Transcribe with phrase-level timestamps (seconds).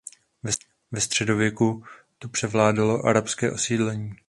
[0.91, 1.83] Ve středověku
[2.19, 4.11] tu převládalo arabské osídlení.